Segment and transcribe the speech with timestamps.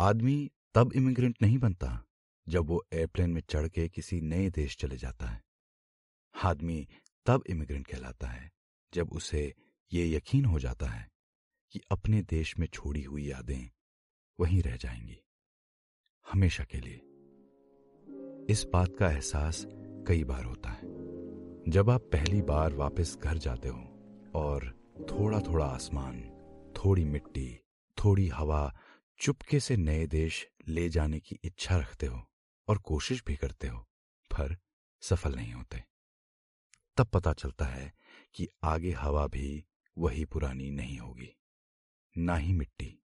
[0.00, 2.04] आदमी तब इमिग्रेंट नहीं बनता
[2.48, 5.42] जब वो एयरप्लेन में चढ़ के किसी नए देश चले जाता है।
[6.44, 6.88] आदमी
[7.26, 8.50] तब इमिग्रेंट कहलाता है
[8.94, 9.54] जब उसे
[9.92, 11.10] ये यकीन हो जाता है
[11.72, 13.70] कि अपने देश में छोड़ी हुई यादें
[14.40, 15.18] वहीं रह जाएँगी।
[16.32, 16.96] हमेशा के लिए।
[18.52, 19.66] इस बात का एहसास
[20.06, 20.82] कई बार होता है।
[21.70, 23.82] जब आप पहली बार वापस घर जाते हो
[24.34, 24.80] और
[25.10, 26.22] थोड़ा थोड़ा आसमान,
[26.76, 27.60] थोड़ी मिट्टी,
[28.04, 28.74] थोड़ी हवा
[29.20, 32.30] चुपके से नए देश ले जाने की इच्छा रखते हो
[32.68, 33.80] और कोशिश भी करते हो,
[34.30, 34.58] पर
[35.00, 35.84] सफल नहीं होते।
[36.96, 37.92] तब पता चलता है
[38.34, 39.64] कि आगे हवा भी
[39.98, 41.36] वही पुरानी नहीं होगी,
[42.18, 43.02] ना ही मिट्टी।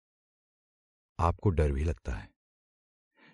[1.20, 2.34] आपको डर भी लगता है।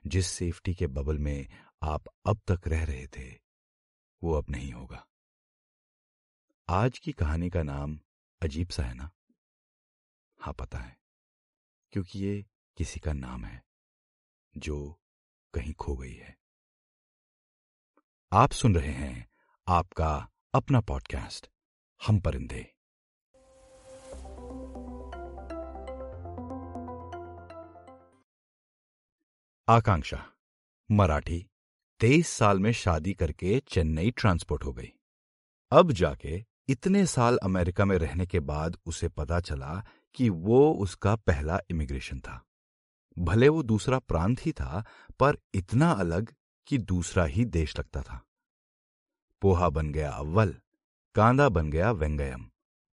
[0.08, 1.48] जिस सेफ्टी के बबल में
[1.84, 3.40] आप अब तक रह रहे थे,
[4.24, 5.08] वो अब नहीं होगा।
[6.70, 8.00] आज की कहानी का नाम
[8.42, 9.12] अजीब सा है ना?
[10.40, 11.00] हाँ पता है।
[11.92, 12.46] क्योंकि ये
[12.78, 13.64] किसी का नाम है,
[14.58, 15.00] जो
[15.54, 16.38] कहीं खो गई है।
[18.34, 19.30] आप सुन रहे हैं
[19.68, 21.49] आपका अपना पॉडकास्ट
[22.08, 22.76] हम परिंदे।
[29.70, 30.32] आकांक्षा,
[30.92, 31.48] मराठी,
[31.99, 34.94] तेईस साल में शादी करके चेन्नई ट्रांसपोर्ट हो गई।
[35.71, 41.16] अब जाके इतने साल अमेरिका में रहने के बाद उसे पता चला कि वो उसका
[41.16, 42.46] पहला इमिग्रेशन था।
[43.18, 44.85] भले वो दूसरा प्रांत ही था,
[45.20, 46.34] पर इतना अलग
[46.68, 48.26] कि दूसरा ही देश लगता था।
[49.41, 50.55] पोहा बन गया अव्वल,
[51.16, 52.49] कांदा बन गया वेंगयम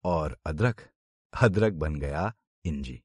[0.03, 0.89] और अदरक
[1.41, 2.33] अदरक बन गया
[2.65, 3.01] इंजी।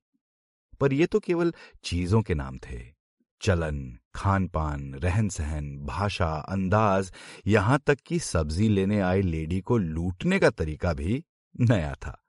[0.80, 1.54] पर ये तो केवल
[1.84, 2.94] चीज़ों के नाम थे।
[3.40, 7.12] चलन खान पान रहन सहन भाषा, अंदाज,
[7.46, 11.24] यहाँ तक कि सब्ज़ी लेने आई लेडी को लूटने का तरीका भी
[11.60, 12.24] नया था।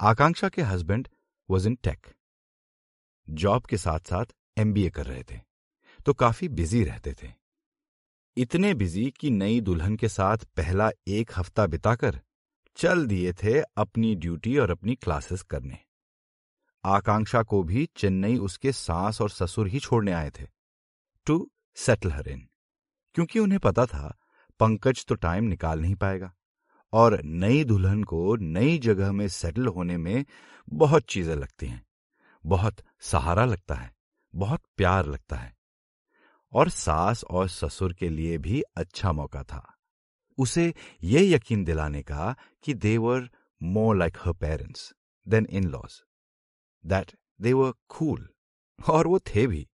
[0.00, 1.08] आकांक्षा के husband
[1.50, 2.06] was in tech
[3.30, 4.24] job के साथ साथ
[4.58, 5.40] एमबीए कर रहे थे।
[6.06, 7.28] तो काफ़ी बिज़ी रहते थे।
[8.36, 12.20] इतने बिज़ी कि नई दुल्हन के साथ पहला एक हफ़्ता बिताकर
[12.76, 15.78] चल दिए थे अपनी ड्यूटी और अपनी क्लासेस करने।
[16.84, 20.46] आकांक्षा को भी चेन्नई उसके सास और ससुर ही छोड़ने आए थे।
[21.26, 22.48] टू सेटल हर इन
[23.14, 24.18] क्योंकि उन्हें पता था,
[24.60, 26.34] पंकज तो टाइम निकाल नहीं पाएगा।
[26.92, 30.24] और नई दुल्हन को नई जगह में सेटल होने में
[30.68, 31.87] बहुत चीज़ें लगती हैं।
[32.48, 33.94] बहुत सहारा लगता है,
[34.34, 35.56] बहुत प्यार लगता है।
[36.52, 39.76] और सास और ससुर के लिए भी अच्छा मौका था।
[40.38, 43.30] उसे यह यकीन दिलाने का कि they were
[43.62, 44.94] more like her parents
[45.28, 46.02] than in laws
[46.86, 48.28] that they were cool
[48.90, 49.68] और वो थे भी।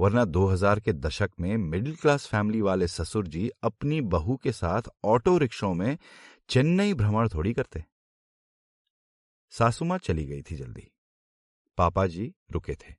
[0.00, 4.82] वरना 2000 के दशक में मिडिल क्लास फैमिली वाले ससुर जी अपनी बहू के साथ
[5.04, 5.98] ऑटो रिक्शों में
[6.48, 7.84] चेन्नई भ्रमण थोड़ी करते।
[9.50, 10.90] सासुमा चली गई थी जल्दी।
[11.76, 12.94] पापा जी रुके थे।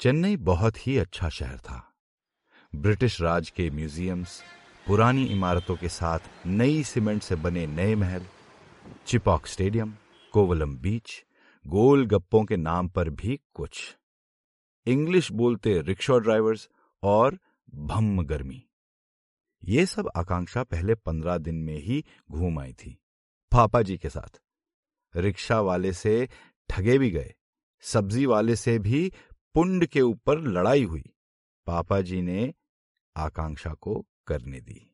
[0.00, 1.94] चेन्नई बहुत ही अच्छा शहर था।
[2.74, 4.42] ब्रिटिश राज के म्यूजियम्स,
[4.86, 8.26] पुरानी इमारतों के साथ नई सीमेंट से बने नए महल,
[9.06, 9.94] चिपॉक स्टेडियम,
[10.32, 11.24] कोवलम बीच,
[11.66, 13.96] गोल गप्पों के नाम पर भी कुछ।
[14.86, 16.68] इंग्लिश बोलते रिक्शा ड्राइवर्स
[17.02, 17.38] और
[17.74, 18.66] भम्म गर्मी।
[19.64, 22.98] ये सब आकांक्षा पहले पंद्रह दिन में ही घूम आई थी।
[23.52, 24.40] पापा जी के साथ।
[25.16, 26.28] रिक्शा वाले से
[26.68, 27.34] ठगे भी गए।
[27.82, 29.12] सब्ज़ी वाले से भी
[29.54, 31.04] पुंड के ऊपर लड़ाई हुई।
[31.66, 32.54] पापा जी ने
[33.16, 34.90] आकांक्षा को करने दी।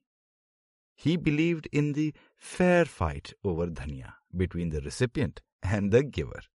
[1.01, 6.49] He believed in the fair fight over dhaniya between the recipient and the giver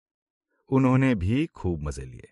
[0.69, 2.27] उन्होंने भी खूब मज़े लिए।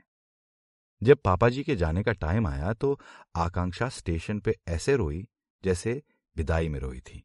[1.02, 3.00] जब पापा जी के जाने का टाइम आया तो
[3.36, 5.28] आकांक्षा स्टेशन पे ऐसे रोई
[5.63, 6.03] जैसे
[6.38, 7.24] विदाई में रोई थी।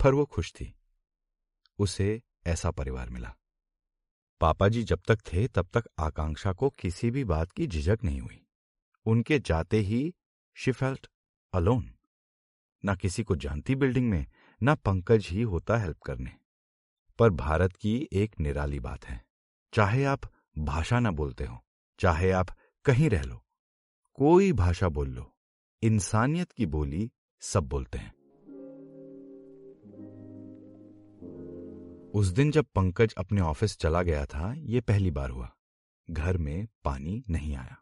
[0.00, 0.74] पर वो खुश थी।
[1.78, 3.34] उसे ऐसा परिवार मिला।
[4.44, 8.20] पापा जी जब तक थे, तब तक आकांक्षा को किसी भी बात की झिझक नहीं
[8.20, 8.46] हुई।
[9.06, 10.14] उनके जाते ही
[10.54, 11.06] शी फेल्ट
[11.54, 11.94] अलोन
[12.84, 14.26] ना किसी को जानती बिल्डिंग में,
[14.62, 16.30] ना पंकज ही होता हेल्प करने।
[17.18, 19.24] पर भारत की एक निराली बात है।
[19.72, 20.20] चाहे आप
[20.58, 21.64] भाषा ना बोलते हो,
[21.98, 22.48] चाहे आप
[22.84, 23.44] कहीं रह लो,
[24.14, 25.36] कोई भाषा बोल लो,
[25.82, 27.10] इंसानियत की बोली
[27.40, 28.12] सब बोलते हैं।
[32.14, 35.56] उस दिन जब पंकज अपने ऑफ़िस चला गया था, ये पहली बार हुआ।
[36.10, 37.76] घर में पानी नहीं आया।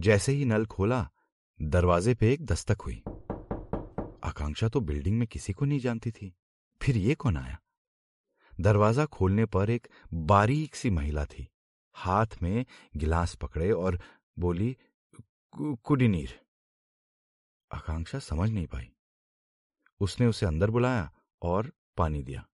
[0.00, 1.10] जैसे ही नल खोला,
[1.62, 3.02] दरवाजे पे एक दस्तक हुई।
[4.24, 6.34] आकांक्षा तो बिल्डिंग में किसी को नहीं जानती थी।
[6.82, 7.58] फिर ये कौन आया?
[8.60, 11.48] दरवाज़ा खोलने पर एक बारीक सी महिला थी।
[11.94, 14.00] हाथ में गिलास पकड़े और
[14.38, 14.76] बोली
[15.60, 16.40] कुडिनीर।
[17.72, 18.92] आकांक्षा समझ नहीं पाई।
[20.00, 21.12] उसने उसे अंदर बुलाया
[21.42, 22.48] और पानी दिया।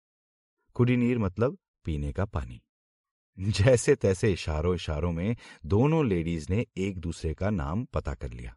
[0.76, 2.60] कुडिनीर मतलब पीने का पानी।
[3.38, 5.36] जैसे तैसे इशारों इशारों में
[5.66, 8.54] दोनों लेडीज़ ने एक दूसरे का नाम पता कर लिया।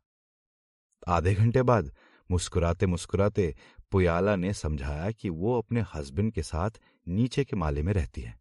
[1.08, 1.92] आधे घंटे बाद
[2.30, 3.54] मुस्कुराते मुस्कुराते
[3.92, 8.40] पुयाला ने समझाया कि वो अपने हस्बैंड के साथ नीचे के माले में रहती है।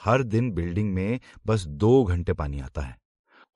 [0.00, 2.98] हर दिन बिल्डिंग में बस दो घंटे पानी आता है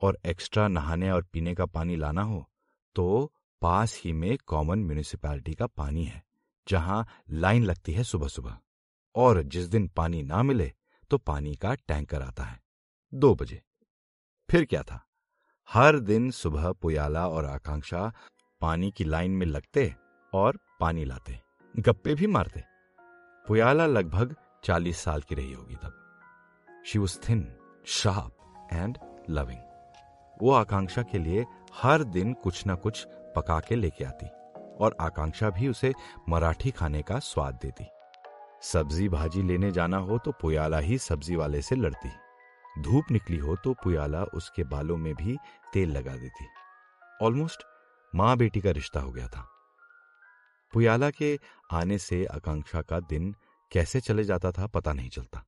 [0.02, 2.44] और एक्स्ट्रा नहाने और पीने का पानी लाना हो
[2.96, 3.32] तो
[3.62, 6.22] पास ही में कॉमन म्यूनिसिपैलिटी का पानी है,
[6.66, 8.58] जहाँ लाइन लगती है सुबह सुबह
[9.14, 10.72] और जिस दिन पानी ना मिले
[11.10, 12.60] तो पानी का टैंकर आता है।
[13.14, 13.62] दो बजे।
[14.50, 15.00] फिर क्या था?
[15.70, 18.12] हर दिन सुबह पुयाला और आकांक्षा
[18.60, 19.94] पानी की लाइन में लगते
[20.32, 21.40] और पानी लाते,
[21.74, 22.62] गप्पे भी मारते।
[23.48, 24.34] पुयाला लगभग
[24.64, 27.56] चालीस साल की रही होगी तब। She was thin
[27.86, 28.98] sharp and
[29.30, 29.60] loving
[30.42, 31.44] वो आकांक्षा के लिए
[31.74, 33.06] हर दिन कुछ ना कुछ
[33.36, 34.26] पका के लेके आती
[34.76, 35.92] और आकांक्षा भी उसे
[36.28, 37.84] मराठी खाने का स्वाद देती।
[38.64, 42.10] सब्ज़ी भाजी लेने जाना हो तो पुयाला ही सब्ज़ी वाले से लड़ती।
[42.82, 45.36] धूप निकली हो तो पुयाला उसके बालों में भी
[45.72, 46.46] तेल लगा देती।
[47.22, 47.62] ऑलमोस्ट
[48.14, 49.46] माँ बेटी का रिश्ता हो गया था।
[50.72, 51.38] पुयाला के
[51.72, 53.34] आने से आकांक्षा का दिन
[53.72, 55.44] कैसे चले जाता था पता नहीं चलता।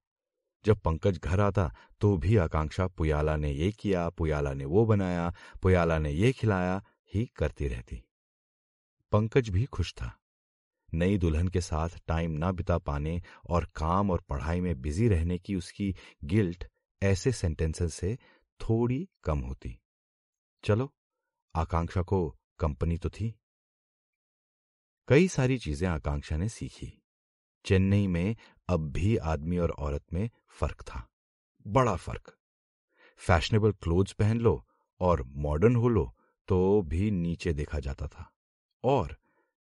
[0.65, 1.71] जब पंकज घर आता
[2.01, 6.83] तो भी आकांक्षा पुयाला ने ये किया, पुयाला ने वो बनाया, पुयाला ने ये खिलाया,
[7.15, 8.03] ही करती रहती।
[9.13, 10.13] पंकज भी खुश था।
[10.97, 15.39] नई दुल्हन के साथ टाइम ना बिता पाने और काम और पढ़ाई में बिज़ी रहने
[15.39, 15.95] की उसकी
[16.25, 16.65] गिल्ट
[17.03, 18.19] ऐसे सेंटेंसेस से
[18.61, 19.79] थोड़ी कम होती।
[20.65, 20.93] चलो,
[21.55, 22.29] आकांक्षा को
[22.59, 23.35] कंपनी तो थी।
[25.09, 26.93] कई सारी चीज़ें आकांक्षा ने सीखी।
[27.65, 28.37] चेन्नई में
[28.69, 31.07] अब भी आदमी और औरत में फ़र्क था।
[31.67, 32.37] बड़ा फ़र्क।
[33.17, 34.67] फैशनेबल क्लोथ्स पहन लो
[35.01, 36.17] और मॉडर्न हो लो
[36.49, 38.31] तो भी नीचे देखा जाता था।
[38.85, 39.17] और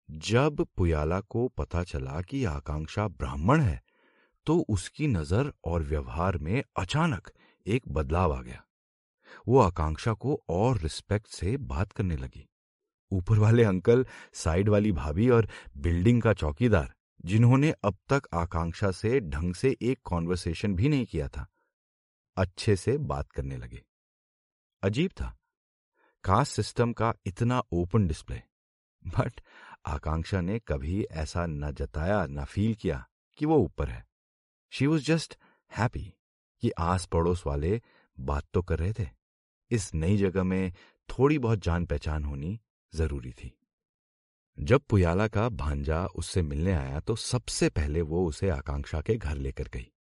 [0.08, 3.80] जब पुयाला को पता चला कि आकांक्षा ब्राह्मण है
[4.46, 7.30] तो उसकी नज़र और व्यवहार में अचानक
[7.66, 8.62] एक बदलाव आ गया।
[9.48, 12.46] वो आकांक्षा को और रिस्पेक्ट से बात करने लगी।
[13.12, 14.04] ऊपर वाले अंकल,
[14.34, 16.94] साइड वाली भाभी और बिल्डिंग का चौकीदार,
[17.24, 21.46] जिन्होंने अब तक आकांक्षा से ढंग से एक कॉन्वर्सेशन भी नहीं किया था,
[22.36, 23.82] अच्छे से बात करने लगे।
[24.82, 25.36] अजीब था।
[26.24, 28.42] कास्ट सिस्टम का इतना ओपन डिस्प्ले।
[29.02, 29.40] बट
[29.86, 34.06] आकांक्षा ने कभी ऐसा न जताया, न फील किया कि वो ऊपर है।
[34.70, 35.38] शी वॉज़ जस्ट
[35.78, 36.14] हैप्पी
[36.60, 37.82] कि आस पड़ोस वाले
[38.20, 39.08] बात तो कर रहे थे।
[39.70, 40.72] इस नई जगह में
[41.08, 42.60] थोड़ी बहुत जान पहचान होनी
[42.94, 43.58] ज़रूरी थी।
[44.58, 49.34] जब पुयाला का भांजा उससे मिलने आया तो सबसे पहले वो उसे आकांक्षा के घर
[49.34, 49.92] लेकर गई।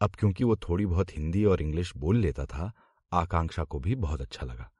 [0.00, 2.72] अब क्योंकि वो थोड़ी बहुत हिंदी और इंग्लिश बोल लेता था,
[3.12, 4.72] आकांक्षा को भी बहुत अच्छा लगा।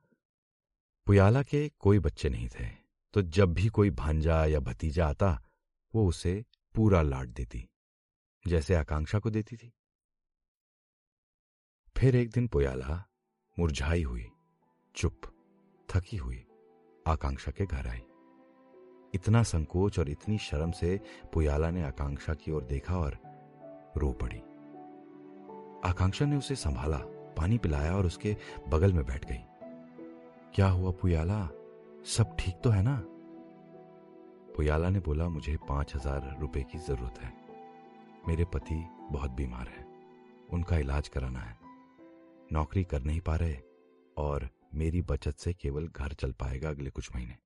[1.07, 2.86] पुयाला के कोई बच्चे नहीं थे।
[3.17, 5.43] तो जब भी कोई भांजा या भतीजा आता,
[5.95, 7.69] वो उसे पूरा लाड देती,
[8.47, 9.73] जैसे आकांक्षा को देती थी।
[11.97, 13.05] फिर एक दिन पुयाला
[13.59, 14.27] मुरझाई हुई,
[14.95, 15.21] चुप,
[15.89, 16.47] थकी हुई
[17.07, 18.03] आकांक्षा के घर आई।
[19.15, 21.01] इतना संकोच और इतनी शर्म से
[21.33, 23.19] पुयाला ने आकांक्षा की ओर देखा और
[23.97, 24.41] रो पड़ी।
[25.91, 26.99] आकांक्षा ने उसे संभाला,
[27.37, 28.37] पानी पिलाया और उसके
[28.69, 29.45] बगल में बैठ गई।
[30.55, 31.49] क्या हुआ पुयाला?
[32.07, 33.03] सब ठीक तो है ना?
[34.57, 37.33] पुयाला ने बोला, मुझे पाँच हज़ार रुपए की ज़रूरत है।
[38.29, 38.75] मेरे पति
[39.13, 39.85] बहुत बीमार है।
[40.51, 41.59] उनका इलाज कराना है।
[42.53, 43.59] नौकरी कर नहीं पा रहे
[44.17, 47.39] और मेरी बचत से केवल घर चल पाएगा अगले कुछ महीने।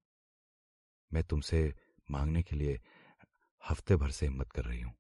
[1.12, 1.74] मैं तुमसे
[2.10, 2.80] मांगने के लिए
[3.70, 4.94] हफ़्ते भर से हिम्मत कर रही हूँ।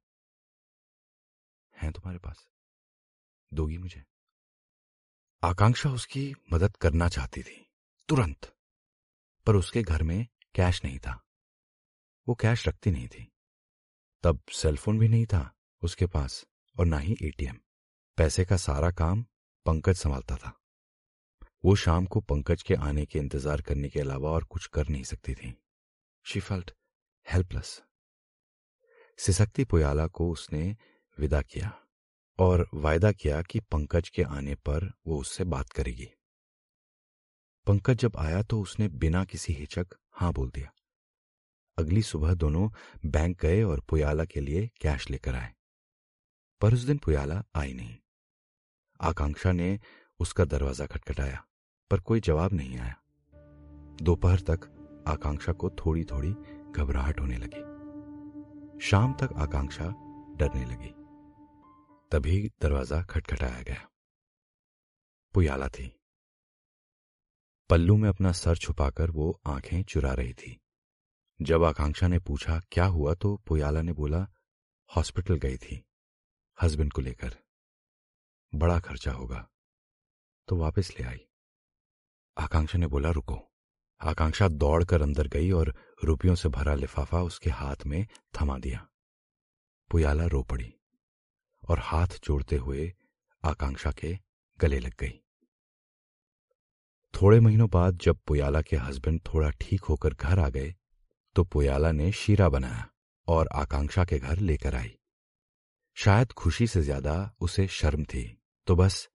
[1.76, 2.46] हैं तुम्हारे पास?
[3.54, 4.04] दोगी मुझे?
[5.42, 7.70] आकांक्षा उसकी मदद करना चाहती थी।
[8.08, 8.54] तुरंत।
[9.46, 11.20] पर उसके घर में कैश नहीं था।
[12.26, 13.26] वो कैश रखती नहीं थी।
[14.24, 15.50] तब सेलफोन भी नहीं था
[15.82, 16.44] उसके पास
[16.76, 17.58] और ना ही एटीएम।
[18.18, 19.24] पैसे का सारा काम
[19.66, 20.56] पंकज संभालता था।
[21.64, 25.02] वो शाम को पंकज के आने के इंतज़ार करने के अलावा और कुछ कर नहीं
[25.04, 25.54] सकती थी।
[26.26, 26.70] शी फेल्ट
[27.26, 27.80] हेल्पलेस
[29.18, 30.76] सिसकती पुयाला को उसने
[31.18, 31.72] विदा किया
[32.38, 36.08] और वायदा किया कि पंकज के आने पर वो उससे बात करेगी।
[37.66, 40.72] पंकज जब आया तो उसने बिना किसी हिचक हाँ बोल दिया।
[41.78, 42.68] अगली सुबह दोनों
[43.06, 45.52] बैंक गए और पुयाला के लिए कैश लेकर आए।
[46.60, 47.96] पर उस दिन पुयाला आई नहीं।
[49.00, 49.80] आकांक्षा ने
[50.20, 51.44] उसका दरवाज़ा खटखटाया,
[51.90, 52.96] पर कोई जवाब नहीं आया।
[54.02, 54.68] दोपहर तक
[55.08, 56.32] आकांक्षा को थोड़ी थोड़ी
[56.72, 59.86] घबराहट होने लगी। शाम तक आकांक्षा
[60.36, 60.94] डरने लगी।
[62.12, 63.88] तभी दरवाज़ा खटखटाया गया।
[65.34, 65.99] पुयाला थी।
[67.70, 70.60] पल्लू में अपना सर छुपाकर वो आँखें चुरा रही थी।
[71.42, 73.14] जब आकांक्षा ने पूछा, क्या हुआ?
[73.14, 74.26] तो पुयाला ने बोला,
[74.96, 75.84] हॉस्पिटल गई थी,
[76.62, 77.36] हस्बैंड को लेकर।
[78.54, 79.48] बड़ा खर्चा होगा।
[80.48, 81.28] तो वापस ले आई।
[82.38, 83.52] आकांक्षा ने बोला, रुको।
[84.00, 85.74] आकांक्षा दौड़कर अंदर गई और
[86.04, 88.06] रुपयों से भरा लिफाफा उसके हाथ में
[88.40, 88.88] थमा दिया।
[89.90, 90.74] पुयाला रो पड़ी
[91.68, 92.94] और हाथ जोड़ते हुए
[93.44, 94.18] आकांक्षा के
[94.60, 95.22] गले लग गई।
[97.14, 100.74] थोड़े महीनों बाद जब पुयाला के हस्बैंड थोड़ा ठीक होकर घर आ गए
[101.36, 102.88] तो पुयाला ने शीरा बनाया
[103.28, 104.96] और आकांक्षा के घर लेकर आई।
[105.96, 108.24] शायद खुशी से ज़्यादा उसे शर्म थी
[108.66, 109.08] तो बस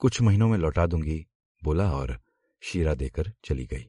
[0.00, 1.24] कुछ महीनों में लौटा दूँगी,
[1.62, 2.18] बोला और
[2.62, 3.86] शीरा देकर चली गई।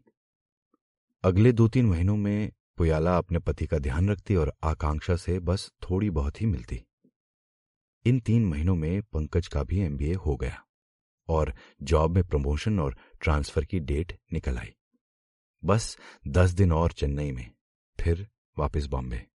[1.23, 5.71] अगले दो तीन महीनों में पुयाला अपने पति का ध्यान रखती और आकांक्षा से बस
[5.83, 6.81] थोड़ी बहुत ही मिलती।
[8.05, 10.63] इन तीन महीनों में पंकज का भी एमबीए हो गया।
[11.29, 14.75] और जॉब में प्रमोशन और ट्रांसफ़र की डेट निकल आई।
[15.63, 17.51] बस दस दिन और चेन्नई में,
[17.99, 19.25] फिर वापस बॉम्बे।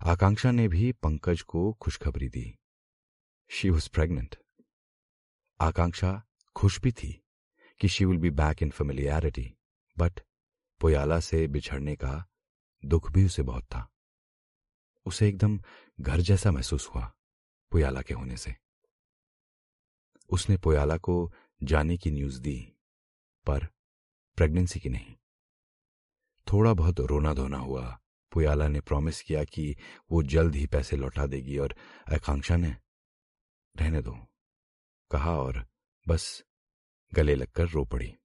[0.00, 2.58] आकांक्षा ने भी पंकज को खुशखबरी दी।
[3.50, 4.36] शी वॉज़ प्रेग्नेंट
[5.60, 6.22] आकांक्षा
[6.56, 7.22] खुश भी थी
[7.80, 9.54] कि she will be back in familiarity
[9.98, 10.20] but
[10.80, 12.26] Poyala से बिछड़ने का
[12.84, 13.88] दुख भी उसे बहुत था।
[15.06, 15.60] उसे एकदम
[16.00, 17.12] घर जैसा महसूस हुआ,
[17.70, 18.54] पुयाला के होने से।
[20.28, 21.32] उसने पोयाला को
[21.62, 22.72] जाने की न्यूज़ दी,
[23.46, 23.66] पर
[24.36, 25.14] प्रेगनेंसी की नहीं।
[26.52, 28.00] थोड़ा बहुत रोना धोना हुआ।
[28.32, 29.76] पुयाला ने प्रॉमिस किया कि
[30.10, 31.76] वो जल्द ही पैसे लौटा देगी और
[32.12, 32.76] आकांक्षा ने,
[33.76, 34.18] रहने दो।
[35.10, 35.68] कहा और
[36.08, 36.44] बस
[37.14, 38.16] गले लगकर रो पड़ी।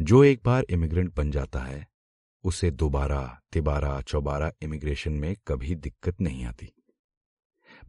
[0.00, 1.88] जो एक बार इमिग्रेंट बन जाता है,
[2.44, 6.72] उसे दोबारा, तिबारा, चौबारा इमिग्रेशन में कभी दिक्कत नहीं आती।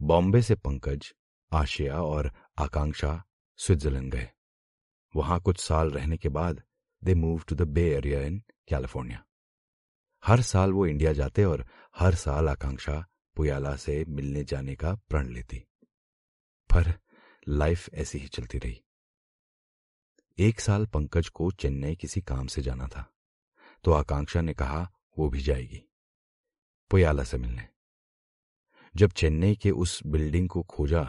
[0.02, 1.14] बॉम्बे से पंकज
[1.54, 3.22] आशिया और आकांक्षा
[3.58, 4.28] स्विट्जरलैंड गए।
[5.14, 6.62] वहाँ कुछ साल रहने के बाद
[7.02, 9.24] they move to the bay area in California
[10.22, 13.04] हर साल वो इंडिया जाते और हर साल आकांक्षा
[13.36, 15.58] पुयाला से मिलने जाने का प्रण लेती।
[16.70, 16.92] पर
[17.48, 18.80] लाइफ ऐसी ही चलती रही।
[20.38, 23.10] एक साल पंकज को चेन्नई किसी काम से जाना था
[23.84, 25.82] तो आकांक्षा ने कहा, वो भी जाएगी,
[26.90, 27.68] पुयाला से मिलने।
[28.94, 31.02] जब चेन्नई के उस बिल्डिंग को खोजा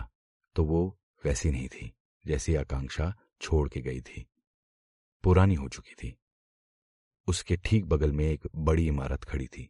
[0.55, 1.93] तो वो वैसी नहीं थी,
[2.25, 4.25] जैसी आकांक्षा छोड़ के गई थी।
[5.23, 6.17] पुरानी हो चुकी थी।
[7.27, 9.69] उसके ठीक बगल में एक बड़ी इमारत खड़ी थी।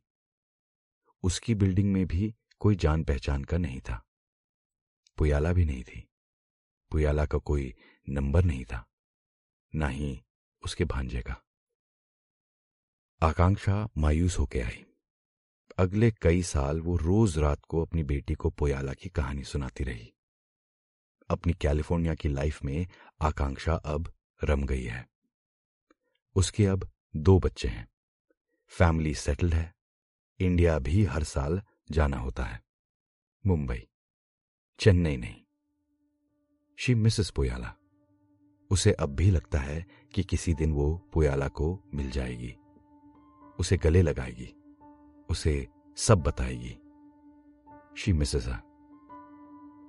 [1.23, 4.03] उसकी बिल्डिंग में भी कोई जान पहचान का नहीं था।
[5.17, 6.07] पुयाला भी नहीं थी।
[6.91, 7.73] पुयाला का कोई
[8.09, 8.85] नंबर नहीं था,
[9.75, 10.23] ना ही
[10.63, 11.41] उसके भांजे का।
[13.21, 14.85] आकांक्षा मायूस होके आई।
[15.77, 20.11] अगले कई साल वो रोज रात को अपनी बेटी को पोयाला की कहानी सुनाती रही।
[21.29, 22.87] अपनी कैलिफ़ोर्निया की लाइफ में
[23.21, 24.13] आकांक्षा अब
[24.43, 25.09] रम गई है।
[26.35, 27.87] उसके अब दो बच्चे हैं।
[28.67, 29.75] फैमिली सेटल्ड है।
[30.39, 32.63] इंडिया भी हर साल जाना होता है।
[33.45, 33.87] मुंबई।
[34.79, 35.41] चेन्नई नहीं।
[36.77, 37.73] She misses Poyala.
[38.69, 42.55] उसे अब भी लगता है कि किसी दिन वो पोयाला को मिल जाएगी।
[43.59, 44.55] उसे गले लगाएगी।
[45.29, 45.67] उसे
[45.97, 46.81] सब बताएगी।
[47.97, 48.47] She misses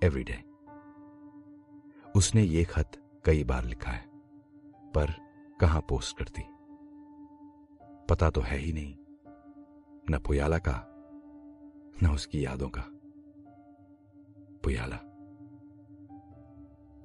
[0.05, 0.46] every day.
[2.17, 2.91] उसने ये खत
[3.25, 4.07] कई बार लिखा है,
[4.93, 5.11] पर
[5.61, 6.43] कहाँ पोस्ट करती?
[8.11, 8.97] पता तो है ही नहीं,
[10.11, 10.77] न पुयाला का,
[12.03, 12.85] न उसकी यादों का।
[14.65, 14.97] पुयाला।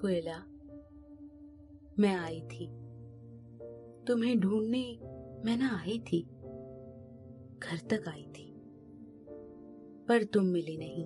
[0.01, 0.37] पुयला,
[1.99, 2.67] मैं आई थी।
[4.07, 4.99] तुम्हें ढूँढने
[5.45, 6.21] मैं ना आई थी,
[7.59, 8.47] घर तक आई थी।
[10.07, 11.05] पर तुम मिली नहीं,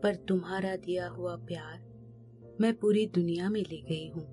[0.00, 1.85] पर तुम्हारा दिया हुआ प्यार
[2.60, 4.26] मैं पूरी दुनिया में ले गई हूँ।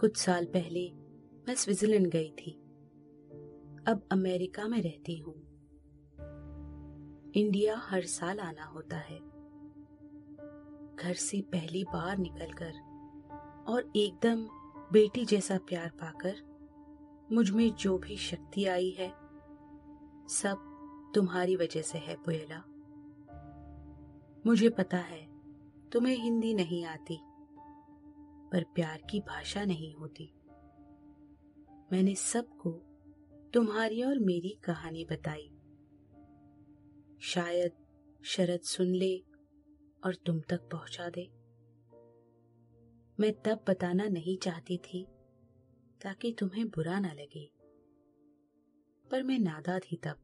[0.00, 0.92] कुछ साल पहले
[1.48, 2.50] मैं स्विट्जरलैंड गई थी।
[3.88, 5.34] अब अमेरिका में रहती हूँ।
[7.34, 9.18] इंडिया हर साल आना होता है।
[10.96, 12.72] घर से पहली बार निकलकर
[13.68, 14.44] और एकदम
[14.92, 16.34] बेटी जैसा प्यार पाकर
[17.32, 19.08] मुझमें जो भी शक्ति आई है,
[20.28, 20.70] सब
[21.14, 22.64] तुम्हारी वजह से है, पुएला।
[24.46, 25.33] मुझे पता है
[25.94, 27.18] तुम्हें हिंदी नहीं आती।
[28.52, 30.32] पर प्यार की भाषा नहीं होती।
[31.92, 32.72] मैंने सबको
[33.54, 35.50] तुम्हारी और मेरी कहानी बताई।
[37.20, 37.72] शायद
[38.24, 39.18] शरद सुन ले
[40.04, 41.30] और तुम तक पहुँचा दे।
[43.20, 45.06] मैं तब बताना नहीं चाहती थी
[46.02, 47.52] ताकि तुम्हें बुरा ना लगे।
[49.10, 50.16] पर मैं नादा थी तब।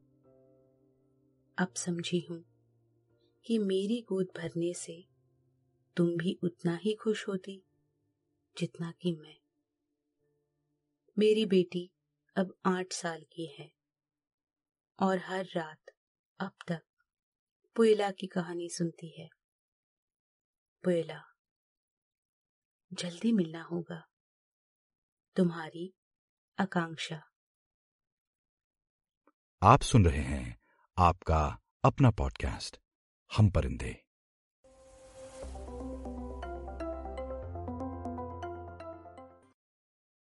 [1.57, 2.43] अब समझी हूँ
[3.45, 5.10] कि मेरी गोद भरने से
[5.95, 7.63] तुम भी उतना ही खुश होती,
[8.57, 9.37] जितना कि मैं।
[11.19, 11.91] मेरी बेटी
[12.35, 13.71] अब आठ साल की है,
[14.99, 15.81] और हर रात
[16.39, 16.81] अब तक
[17.75, 19.29] पुएला की कहानी सुनती है।
[20.83, 21.23] पुएला,
[22.93, 24.07] जल्दी मिलना होगा।
[25.35, 25.93] तुम्हारी
[26.59, 27.23] आकांक्षा।
[29.63, 30.59] आप सुन रहे हैं
[30.97, 32.77] आपका अपना पॉडकास्ट,
[33.37, 34.10] हम परिंदे।